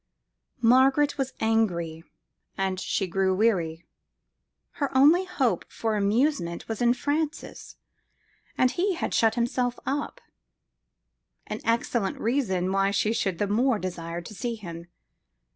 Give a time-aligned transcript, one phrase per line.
[0.63, 2.03] Margaret was angry,
[2.57, 3.85] and she grew weary:
[4.81, 7.77] her only hope for amusement was in Francis,
[8.57, 10.19] and he had shut himself up
[11.45, 14.87] an excellent reason why she should the more desire to see him.